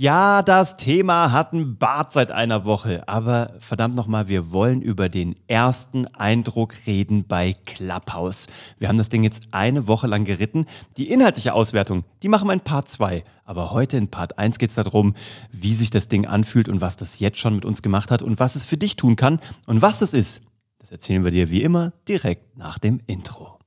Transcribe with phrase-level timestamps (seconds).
[0.00, 5.08] Ja, das Thema hat einen Bart seit einer Woche, aber verdammt nochmal, wir wollen über
[5.08, 8.46] den ersten Eindruck reden bei Clubhouse.
[8.78, 10.66] Wir haben das Ding jetzt eine Woche lang geritten.
[10.98, 13.24] Die inhaltliche Auswertung, die machen wir in Part 2.
[13.44, 15.16] Aber heute in Part 1 geht es darum,
[15.50, 18.38] wie sich das Ding anfühlt und was das jetzt schon mit uns gemacht hat und
[18.38, 19.40] was es für dich tun kann.
[19.66, 20.42] Und was das ist,
[20.78, 23.58] das erzählen wir dir wie immer direkt nach dem Intro.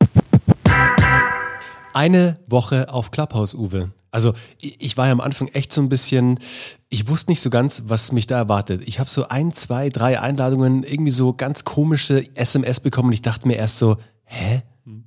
[1.94, 3.92] Eine Woche auf Clubhouse, Uwe.
[4.12, 6.38] Also ich war ja am Anfang echt so ein bisschen,
[6.90, 8.82] ich wusste nicht so ganz, was mich da erwartet.
[8.86, 13.22] Ich habe so ein, zwei, drei Einladungen, irgendwie so ganz komische SMS bekommen und ich
[13.22, 14.64] dachte mir erst so, hä,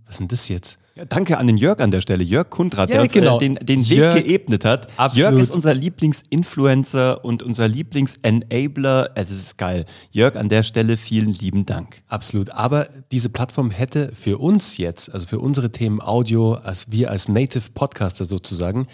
[0.06, 0.78] was ist denn das jetzt?
[0.96, 3.38] Ja, danke an den Jörg an der Stelle, Jörg Kundrat, ja, der uns äh, genau.
[3.40, 4.86] den, den Weg geebnet hat.
[4.96, 5.32] Absolut.
[5.32, 9.10] Jörg ist unser Lieblingsinfluencer und unser Lieblingsenabler.
[9.16, 9.86] Es ist geil.
[10.12, 12.00] Jörg, an der Stelle vielen lieben Dank.
[12.06, 12.50] Absolut.
[12.52, 17.26] Aber diese Plattform hätte für uns jetzt, also für unsere Themen Audio, als wir als
[17.26, 18.86] Native Podcaster sozusagen,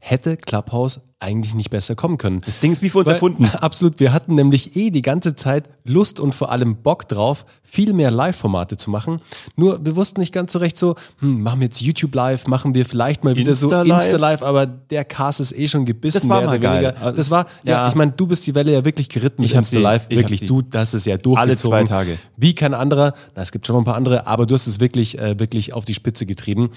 [0.00, 2.42] hätte Clubhouse eigentlich nicht besser kommen können.
[2.46, 3.44] Das Ding ist wie für uns Weil, erfunden.
[3.60, 3.98] Absolut.
[3.98, 8.10] Wir hatten nämlich eh die ganze Zeit Lust und vor allem Bock drauf, viel mehr
[8.10, 9.20] Live-Formate zu machen.
[9.56, 12.74] Nur wir wussten nicht ganz so recht so, hm, machen wir jetzt YouTube Live, machen
[12.74, 16.28] wir vielleicht mal wieder Insta so Insta-Live, aber der Cast ist eh schon gebissen, das
[16.28, 16.92] war mehr oder weniger.
[16.92, 17.12] Geil.
[17.14, 20.10] Das war, ja, ja, ich meine, du bist die Welle ja wirklich geritten mit Insta-Live.
[20.10, 21.40] Wirklich, du, das ist ja durchgezogen.
[21.40, 22.18] Alle zwei Tage.
[22.36, 23.14] Wie kein anderer.
[23.34, 25.72] Na, es gibt schon noch ein paar andere, aber du hast es wirklich, äh, wirklich
[25.72, 26.70] auf die Spitze getrieben.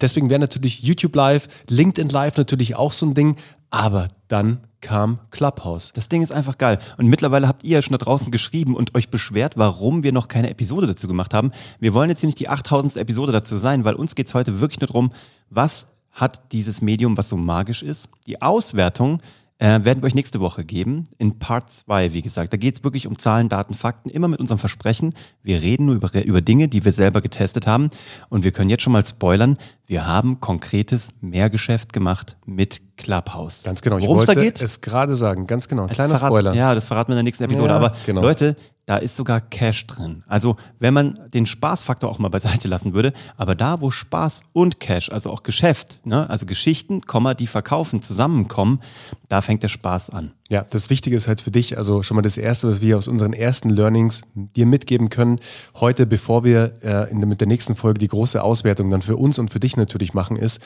[0.00, 3.36] Deswegen wäre natürlich YouTube Live, LinkedIn Live natürlich auch so ein Ding,
[3.70, 5.92] aber dann kam Clubhouse.
[5.92, 6.78] Das Ding ist einfach geil.
[6.96, 10.28] Und mittlerweile habt ihr ja schon da draußen geschrieben und euch beschwert, warum wir noch
[10.28, 11.50] keine Episode dazu gemacht haben.
[11.80, 12.96] Wir wollen jetzt hier nicht die 8000.
[12.96, 15.12] Episode dazu sein, weil uns geht es heute wirklich nur darum,
[15.50, 18.08] was hat dieses Medium, was so magisch ist.
[18.26, 19.20] Die Auswertung
[19.58, 22.52] äh, werden wir euch nächste Woche geben, in Part 2, wie gesagt.
[22.52, 25.14] Da geht es wirklich um Zahlen, Daten, Fakten, immer mit unserem Versprechen.
[25.42, 27.90] Wir reden nur über, über Dinge, die wir selber getestet haben.
[28.28, 29.56] Und wir können jetzt schon mal spoilern,
[29.86, 33.62] wir haben konkretes Mehrgeschäft gemacht mit Clubhouse.
[33.62, 34.00] Ganz genau.
[34.00, 34.60] Worum es da geht?
[34.60, 35.46] es gerade sagen.
[35.46, 35.86] Ganz genau.
[35.86, 36.54] Kleiner Verrat, Spoiler.
[36.54, 37.68] Ja, das verraten wir in der nächsten Episode.
[37.68, 38.22] Ja, Aber genau.
[38.22, 40.24] Leute, da ist sogar Cash drin.
[40.26, 44.80] Also wenn man den Spaßfaktor auch mal beiseite lassen würde, aber da, wo Spaß und
[44.80, 47.02] Cash, also auch Geschäft, ne, also Geschichten,
[47.38, 48.80] die verkaufen, zusammenkommen,
[49.28, 50.32] da fängt der Spaß an.
[50.48, 53.08] Ja, das Wichtige ist halt für dich, also schon mal das Erste, was wir aus
[53.08, 55.40] unseren ersten Learnings dir mitgeben können,
[55.74, 59.40] heute, bevor wir äh, in, mit der nächsten Folge die große Auswertung dann für uns
[59.40, 60.60] und für dich natürlich machen, ist,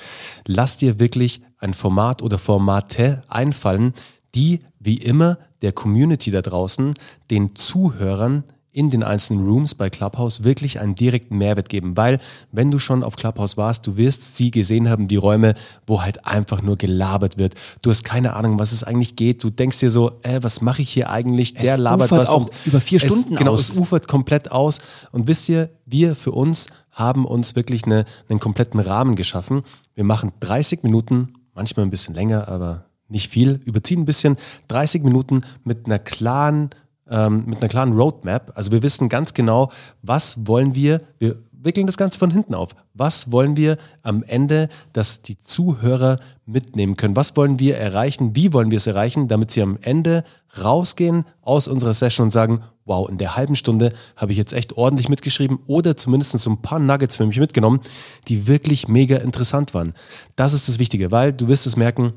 [0.46, 3.94] lass dir wirklich ein Format oder Formate einfallen,
[4.34, 6.94] die wie immer der Community da draußen,
[7.30, 12.20] den Zuhörern in den einzelnen Rooms bei Clubhouse wirklich einen direkten Mehrwert geben, weil
[12.52, 15.54] wenn du schon auf Clubhouse warst, du wirst sie gesehen haben, die Räume,
[15.86, 17.54] wo halt einfach nur gelabert wird.
[17.82, 19.42] Du hast keine Ahnung, was es eigentlich geht.
[19.42, 21.54] Du denkst dir so, äh, was mache ich hier eigentlich?
[21.54, 23.68] Der es labert was auch über vier Stunden es, genau, aus.
[23.68, 24.78] Genau, es ufert komplett aus.
[25.10, 29.62] Und wisst ihr, wir für uns haben uns wirklich eine, einen kompletten Rahmen geschaffen.
[29.94, 34.36] Wir machen 30 Minuten, manchmal ein bisschen länger, aber nicht viel, überziehen ein bisschen,
[34.68, 36.70] 30 Minuten mit einer klaren,
[37.10, 38.52] ähm, mit einer klaren Roadmap.
[38.54, 39.70] Also wir wissen ganz genau,
[40.02, 42.70] was wollen wir, wir wickeln das Ganze von hinten auf.
[42.94, 47.16] Was wollen wir am Ende, dass die Zuhörer mitnehmen können?
[47.16, 48.34] Was wollen wir erreichen?
[48.34, 50.24] Wie wollen wir es erreichen, damit sie am Ende
[50.62, 54.76] rausgehen aus unserer Session und sagen, wow, in der halben Stunde habe ich jetzt echt
[54.76, 57.80] ordentlich mitgeschrieben oder zumindest so ein paar Nuggets für mich mitgenommen,
[58.28, 59.94] die wirklich mega interessant waren.
[60.36, 62.14] Das ist das Wichtige, weil du wirst es merken,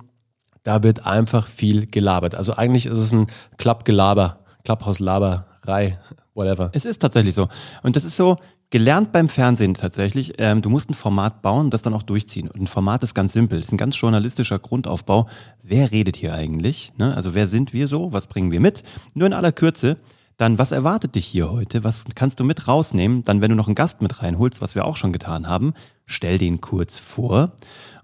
[0.64, 2.36] da wird einfach viel gelabert.
[2.36, 3.28] Also eigentlich ist es ein
[3.58, 6.00] Club-Gelaber, Clubhouse-Laberei,
[6.34, 6.70] whatever.
[6.74, 7.48] Es ist tatsächlich so.
[7.84, 8.38] Und das ist so,
[8.74, 10.34] gelernt beim Fernsehen tatsächlich.
[10.40, 12.48] Ähm, du musst ein Format bauen, das dann auch durchziehen.
[12.48, 13.60] Und ein Format ist ganz simpel.
[13.60, 15.28] Das ist ein ganz journalistischer Grundaufbau.
[15.62, 16.92] Wer redet hier eigentlich?
[16.98, 17.16] Ne?
[17.16, 18.14] Also wer sind wir so?
[18.14, 18.82] Was bringen wir mit?
[19.14, 19.98] Nur in aller Kürze.
[20.38, 21.84] Dann, was erwartet dich hier heute?
[21.84, 23.24] Was kannst du mit rausnehmen?
[23.24, 25.74] Dann, wenn du noch einen Gast mit reinholst, was wir auch schon getan haben,
[26.08, 27.52] stell den kurz vor.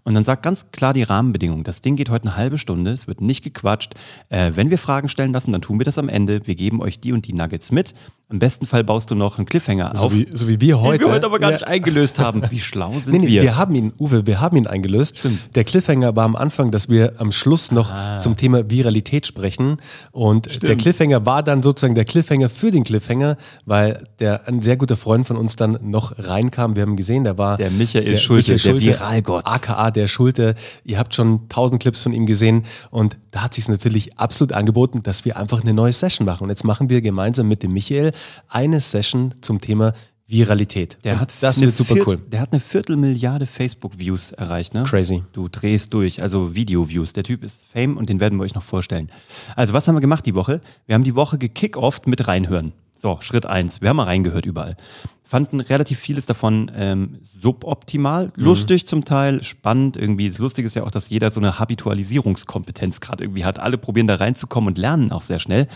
[0.04, 1.64] Und dann sagt ganz klar die Rahmenbedingungen.
[1.64, 3.96] Das Ding geht heute eine halbe Stunde, es wird nicht gequatscht.
[4.30, 6.46] Äh, wenn wir Fragen stellen lassen, dann tun wir das am Ende.
[6.46, 7.94] Wir geben euch die und die Nuggets mit.
[8.32, 10.14] Im besten Fall baust du noch einen Cliffhanger so auf.
[10.14, 11.00] Wie, so wie wir heute.
[11.00, 11.56] Den wir heute aber gar ja.
[11.56, 12.44] nicht eingelöst haben.
[12.52, 13.42] Wie schlau sind nee, nee, wir?
[13.42, 15.18] Wir haben ihn, Uwe, wir haben ihn eingelöst.
[15.18, 15.56] Stimmt.
[15.56, 18.20] Der Cliffhanger war am Anfang, dass wir am Schluss noch ah.
[18.20, 19.78] zum Thema Viralität sprechen.
[20.12, 20.62] Und Stimmt.
[20.62, 23.36] der Cliffhanger war dann sozusagen der Cliffhanger für den Cliffhanger,
[23.66, 26.76] weil der ein sehr guter Freund von uns dann noch reinkam.
[26.76, 29.48] Wir haben gesehen, der war der Michael der Schulte, Michael Schulte, der Viralgott.
[29.48, 30.54] AKA der Schulte.
[30.86, 35.02] Ihr habt schon tausend Clips von ihm gesehen und da hat sich natürlich absolut angeboten,
[35.02, 36.44] dass wir einfach eine neue Session machen.
[36.44, 38.12] Und jetzt machen wir gemeinsam mit dem Michael
[38.48, 39.94] eine Session zum Thema
[40.30, 41.00] Viralität.
[41.04, 42.18] Der hat das wird super cool.
[42.18, 44.84] Der hat eine Viertelmilliarde Facebook-Views erreicht, ne?
[44.84, 45.24] Crazy.
[45.34, 47.14] Du drehst durch, also Video-Views.
[47.14, 49.10] Der Typ ist Fame und den werden wir euch noch vorstellen.
[49.56, 50.62] Also, was haben wir gemacht die Woche?
[50.86, 52.74] Wir haben die Woche gekickoft mit reinhören.
[52.96, 53.82] So, Schritt eins.
[53.82, 54.78] Wir haben mal reingehört überall.
[55.24, 60.30] Fanden relativ vieles davon ähm, suboptimal, lustig zum Teil, spannend irgendwie.
[60.30, 63.58] Das Lustige ist ja auch, dass jeder so eine Habitualisierungskompetenz gerade irgendwie hat.
[63.58, 65.68] Alle probieren da reinzukommen und lernen auch sehr schnell.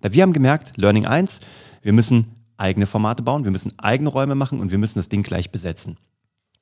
[0.00, 1.40] Wir haben gemerkt, Learning 1,
[1.82, 5.22] wir müssen eigene Formate bauen, wir müssen eigene Räume machen und wir müssen das Ding
[5.22, 5.96] gleich besetzen.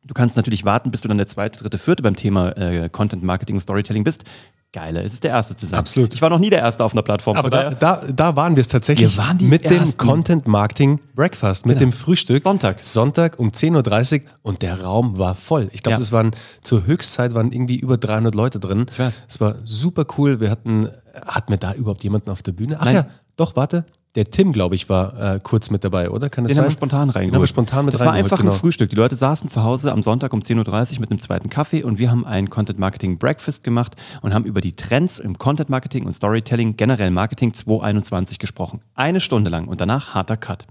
[0.05, 3.25] Du kannst natürlich warten, bis du dann der zweite, dritte, vierte beim Thema äh, Content
[3.25, 4.25] Marketing und Storytelling bist.
[4.73, 5.79] Geiler ist es, der Erste zu sein.
[5.79, 6.15] Absolut.
[6.15, 7.37] Ich war noch nie der Erste auf einer Plattform.
[7.37, 9.97] Aber da, da, da waren wir es tatsächlich Wir waren die mit dem Ersten.
[9.97, 11.91] Content Marketing Breakfast, mit Genau.
[11.91, 12.43] dem Frühstück.
[12.43, 12.85] Sonntag.
[12.85, 15.69] Sonntag um 10.30 Uhr und der Raum war voll.
[15.73, 15.99] Ich glaube, Ja.
[15.99, 16.31] das waren
[16.63, 18.87] zur Höchstzeit waren irgendwie über 300 Leute drin.
[19.27, 20.39] Es war super cool.
[20.41, 20.89] Wir hatten,
[21.27, 22.77] hatten wir da überhaupt jemanden auf der Bühne?
[22.79, 22.95] Ach Nein.
[22.95, 23.07] ja,
[23.37, 23.85] doch, warte.
[24.15, 26.31] Der Tim, glaube ich, war äh, kurz mit dabei, oder?
[26.31, 26.65] Kann das Den sein?
[26.65, 27.27] haben wir spontan reingeholt.
[27.27, 28.53] Den haben wir spontan mit das war einfach genau.
[28.53, 28.91] ein Frühstück.
[28.91, 31.99] Die Leute saßen zu Hause am Sonntag um 10.30 Uhr mit einem zweiten Kaffee und
[31.99, 36.07] wir haben ein Content Marketing Breakfast gemacht und haben über die Trends im Content Marketing
[36.07, 38.81] und Storytelling, generell Marketing 2021 gesprochen.
[38.95, 40.67] Eine Stunde lang und danach harter Cut.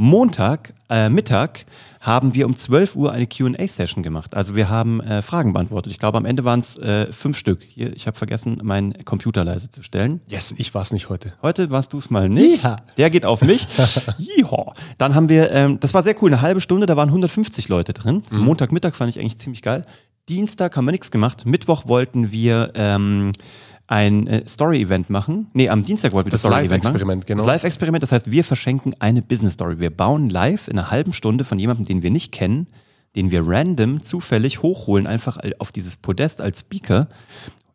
[0.00, 1.66] Montag, äh, Mittag,
[2.00, 4.32] haben wir um 12 Uhr eine QA-Session gemacht.
[4.32, 5.90] Also wir haben äh, Fragen beantwortet.
[5.90, 7.64] Ich glaube, am Ende waren es äh, fünf Stück.
[7.64, 10.20] Hier, ich habe vergessen, meinen Computer leise zu stellen.
[10.28, 11.32] Yes, ich war es nicht heute.
[11.42, 12.62] Heute warst du es mal nicht.
[12.62, 12.76] Ja.
[12.96, 13.66] Der geht auf mich.
[14.18, 14.72] Jiha.
[14.98, 17.92] Dann haben wir, ähm, das war sehr cool, eine halbe Stunde, da waren 150 Leute
[17.92, 18.22] drin.
[18.30, 18.38] Mhm.
[18.38, 19.84] Montagmittag fand ich eigentlich ziemlich geil.
[20.28, 21.44] Dienstag haben wir nichts gemacht.
[21.44, 23.32] Mittwoch wollten wir ähm,
[23.88, 25.48] ein äh, Story-Event machen.
[25.54, 26.94] Nee, am Dienstag wollten wir Das Story-Event machen.
[26.94, 27.38] Live-Experiment, genau.
[27.38, 29.80] Das Live-Experiment, das heißt, wir verschenken eine Business-Story.
[29.80, 32.68] Wir bauen live in einer halben Stunde von jemandem, den wir nicht kennen,
[33.16, 37.08] den wir random zufällig hochholen, einfach auf dieses Podest als Speaker.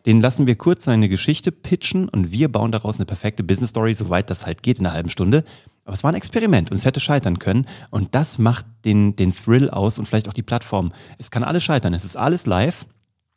[0.06, 3.96] Den lassen wir kurz seine Geschichte pitchen und wir bauen daraus eine perfekte Business Story,
[3.96, 5.44] soweit das halt geht in einer halben Stunde.
[5.86, 7.68] Aber es war ein Experiment und es hätte scheitern können.
[7.90, 10.94] Und das macht den, den Thrill aus und vielleicht auch die Plattform.
[11.18, 11.94] Es kann alles scheitern.
[11.94, 12.86] Es ist alles live.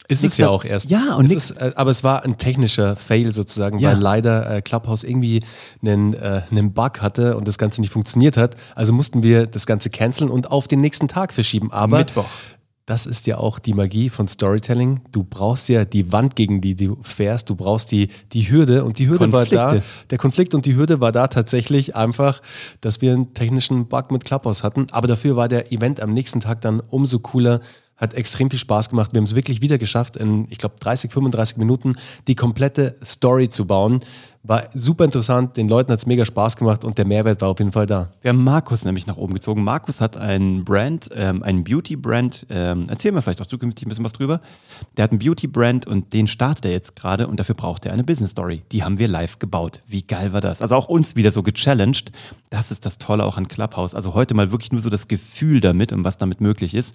[0.09, 0.89] Ist Nix es ja auch erst.
[0.91, 3.91] Ja, und es ist, äh, aber es war ein technischer Fail sozusagen, Ja.
[3.93, 5.41] weil leider äh, Clubhouse irgendwie
[5.83, 8.55] einen, äh, einen Bug hatte und das Ganze nicht funktioniert hat.
[8.75, 11.73] Also mussten wir das Ganze canceln und auf den nächsten Tag verschieben.
[11.73, 12.25] Aber Mittwoch.
[12.87, 15.01] das ist ja auch die Magie von Storytelling.
[15.11, 17.51] Du brauchst ja die Wand, gegen die du fährst.
[17.51, 19.71] Du brauchst die, die Hürde und die Hürde war da.
[19.71, 19.89] Konflikte.
[20.11, 22.41] Der Konflikt und die Hürde war da tatsächlich einfach,
[22.81, 24.87] dass wir einen technischen Bug mit Clubhouse hatten.
[24.93, 27.59] Aber dafür war der Event am nächsten Tag dann umso cooler.
[27.97, 29.13] Hat extrem viel Spaß gemacht.
[29.13, 31.97] Wir haben es wirklich wieder geschafft, in, ich glaube, 30, 35 Minuten
[32.27, 34.01] die komplette Story zu bauen.
[34.49, 35.57] War super interessant.
[35.57, 38.13] Den Leuten hat es mega Spaß gemacht und der Mehrwert war auf jeden Fall da.
[38.23, 39.65] Wir haben Markus nämlich nach oben gezogen.
[39.65, 44.05] Markus hat einen Brand, ähm, einen Beauty-Brand, ähm, erzählen wir vielleicht auch zukünftig ein bisschen
[44.05, 44.41] was drüber.
[44.97, 48.05] Der hat einen Beauty-Brand und den startet er jetzt gerade und dafür braucht er eine
[48.05, 48.63] Business-Story.
[48.71, 49.83] Die haben wir live gebaut.
[49.89, 50.63] Wie geil war das?
[50.63, 52.13] Also auch uns wieder so gechallenged.
[52.49, 53.97] Das ist das Tolle auch an Clubhouse.
[53.97, 56.95] Also heute mal wirklich nur so das Gefühl damit und was damit möglich ist.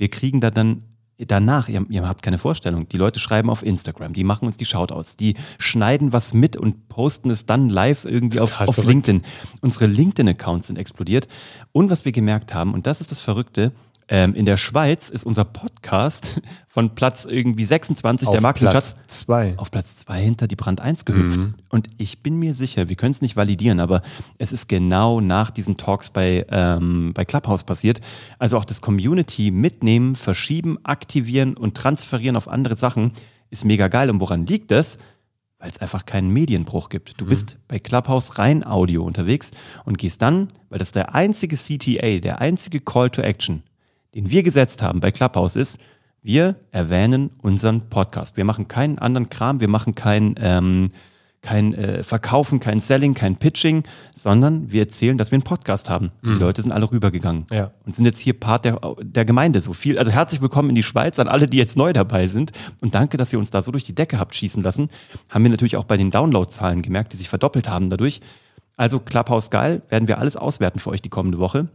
[0.00, 0.84] Wir kriegen da dann
[1.18, 4.64] danach, ihr, ihr habt keine Vorstellung, die Leute schreiben auf Instagram, die machen uns die
[4.64, 8.82] Shoutouts, die schneiden was mit und posten es dann live irgendwie auf, auf.
[8.82, 9.22] LinkedIn.
[9.60, 11.28] Unsere LinkedIn-Accounts sind explodiert.
[11.72, 13.72] Und was wir gemerkt haben, und das ist das Verrückte,
[14.12, 19.54] ähm, in der Schweiz ist unser Podcast von Platz irgendwie 26 der Auf Platz zwei.
[19.56, 21.38] auf Platz 2 hinter die Brand 1 gehüpft.
[21.68, 24.02] Und ich bin mir sicher, wir können es nicht validieren, aber
[24.38, 28.00] es ist genau nach diesen Talks bei, ähm, bei Clubhouse passiert.
[28.40, 33.12] Also auch das Community mitnehmen, verschieben, aktivieren und transferieren auf andere Sachen
[33.50, 34.10] ist mega geil.
[34.10, 34.98] Und woran liegt das?
[35.58, 37.20] Weil es einfach keinen Medienbruch gibt.
[37.20, 39.52] Du bist bei Clubhouse rein Audio unterwegs
[39.84, 43.62] und gehst dann, weil das der einzige CTA, der einzige Call to Action,
[44.14, 45.78] den wir gesetzt haben bei Clubhouse ist,
[46.22, 48.36] wir erwähnen unseren Podcast.
[48.36, 50.90] Wir machen keinen anderen Kram, wir machen kein, ähm,
[51.40, 56.10] kein äh, Verkaufen, kein Selling, kein Pitching, sondern wir erzählen, dass wir einen Podcast haben.
[56.22, 57.70] Die Leute sind alle rübergegangen Ja.
[57.86, 59.62] und sind jetzt hier Part der, der Gemeinde.
[59.62, 59.98] So viel.
[59.98, 62.52] Also herzlich willkommen in die Schweiz an alle, die jetzt neu dabei sind.
[62.82, 64.90] Und danke, dass ihr uns da so durch die Decke habt schießen lassen.
[65.30, 68.20] Haben wir natürlich auch bei den Downloadzahlen gemerkt, die sich verdoppelt haben dadurch.
[68.76, 71.68] Also Clubhouse geil, werden wir alles auswerten für euch die kommende Woche.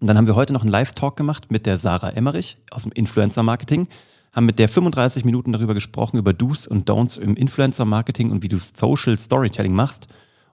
[0.00, 2.92] Und dann haben wir heute noch einen Live-Talk gemacht mit der Sarah Emmerich aus dem
[2.92, 3.86] Influencer-Marketing.
[4.32, 8.48] Haben mit der 35 Minuten darüber gesprochen, über Do's und Don'ts im Influencer-Marketing und wie
[8.48, 10.06] du Social Storytelling machst.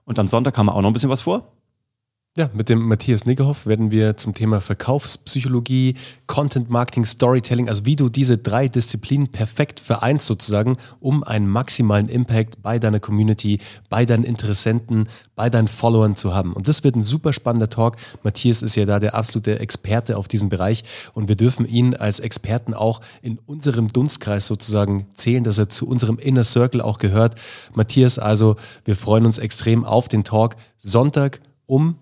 [0.04, 1.52] Und am Sonntag haben wir auch noch ein bisschen was vor.
[2.38, 5.96] Ja, mit dem Matthias Niggerhoff werden wir zum Thema Verkaufspsychologie,
[6.28, 12.08] Content Marketing, Storytelling, also wie du diese drei Disziplinen perfekt vereinst sozusagen, um einen maximalen
[12.08, 13.58] Impact bei deiner Community,
[13.90, 16.52] bei deinen Interessenten, bei deinen Followern zu haben.
[16.52, 17.96] Und das wird ein super spannender Talk.
[18.22, 22.20] Matthias ist ja da der absolute Experte auf diesem Bereich und wir dürfen ihn als
[22.20, 27.34] Experten auch in unserem Dunstkreis sozusagen zählen, dass er zu unserem Inner Circle auch gehört.
[27.74, 28.54] Matthias, also
[28.84, 31.96] wir freuen uns extrem auf den Talk Sonntag um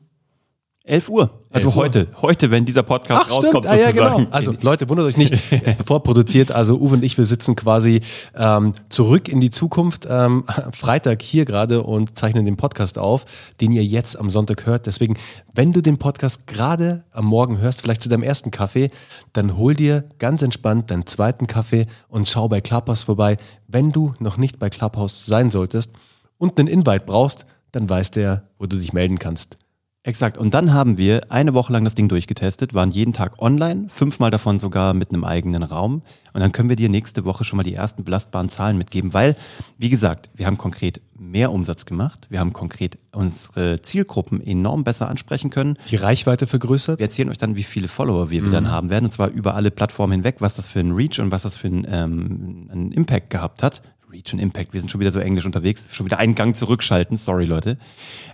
[0.86, 1.30] 11 Uhr.
[1.50, 1.82] Also 11 Uhr.
[1.82, 2.06] heute.
[2.22, 3.66] Heute, wenn dieser Podcast Ach, rauskommt, stimmt.
[3.66, 4.16] Ah, ja, sozusagen.
[4.24, 4.30] genau.
[4.30, 5.34] Also Leute, wundert euch nicht,
[5.86, 6.52] vorproduziert.
[6.52, 8.02] Also Uwe und ich, wir sitzen quasi
[8.36, 13.24] ähm, zurück in die Zukunft, ähm, Freitag hier gerade und zeichnen den Podcast auf,
[13.60, 14.86] den ihr jetzt am Sonntag hört.
[14.86, 15.16] Deswegen,
[15.54, 18.90] wenn du den Podcast gerade am Morgen hörst, vielleicht zu deinem ersten Kaffee,
[19.32, 23.38] dann hol dir ganz entspannt deinen zweiten Kaffee und schau bei Clubhouse vorbei.
[23.66, 25.90] Wenn du noch nicht bei Clubhouse sein solltest
[26.38, 29.58] und einen Invite brauchst, dann weißt der, wo du dich melden kannst.
[30.06, 30.38] Exakt.
[30.38, 34.30] Und dann haben wir eine Woche lang das Ding durchgetestet, waren jeden Tag online, fünfmal
[34.30, 36.02] davon sogar mit einem eigenen Raum.
[36.32, 39.34] Und dann können wir dir nächste Woche schon mal die ersten belastbaren Zahlen mitgeben, weil,
[39.78, 42.28] wie gesagt, wir haben konkret mehr Umsatz gemacht.
[42.30, 45.76] Wir haben konkret unsere Zielgruppen enorm besser ansprechen können.
[45.90, 47.00] Die Reichweite vergrößert.
[47.00, 49.72] Wir erzählen euch dann, wie viele Follower wir dann haben werden, und zwar über alle
[49.72, 53.30] Plattformen hinweg, was das für ein Reach und was das für ein, ähm, einen Impact
[53.30, 53.82] gehabt hat.
[54.16, 57.44] Reach Impact, wir sind schon wieder so englisch unterwegs, schon wieder einen Gang zurückschalten, sorry
[57.44, 57.76] Leute.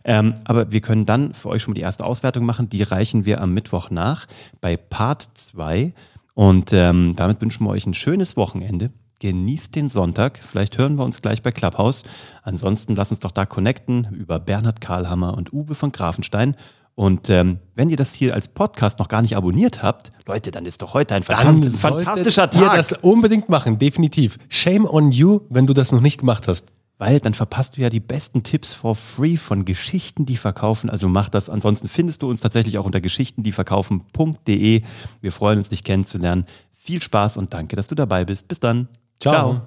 [0.04, 3.24] Ähm, aber wir können dann für euch schon mal die erste Auswertung machen, die reichen
[3.24, 4.26] wir am Mittwoch nach
[4.60, 5.92] bei Part 2
[6.34, 8.90] und ähm, damit wünschen wir euch ein schönes Wochenende.
[9.18, 10.40] Genießt den Sonntag.
[10.42, 12.02] Vielleicht hören wir uns gleich bei Clubhouse.
[12.42, 16.56] Ansonsten lasst uns doch da connecten über Bernhard Karlhammer und Uwe von Grafenstein.
[16.94, 20.66] Und ähm, wenn ihr das hier als Podcast noch gar nicht abonniert habt, Leute, dann
[20.66, 22.76] ist doch heute ein Dann fantastischer, fantastischer ihr Tag.
[22.76, 24.38] das unbedingt machen, definitiv.
[24.48, 26.68] Shame on you, wenn du das noch nicht gemacht hast.
[26.98, 30.88] Weil dann verpasst du ja die besten Tipps for free von Geschichten, die verkaufen.
[30.88, 31.48] Also mach das.
[31.48, 34.82] Ansonsten findest du uns tatsächlich auch unter geschichtendieverkaufen.de.
[35.20, 36.46] Wir freuen uns, dich kennenzulernen.
[36.70, 38.46] Viel Spaß und danke, dass du dabei bist.
[38.48, 38.88] Bis dann.
[39.18, 39.62] Ciao.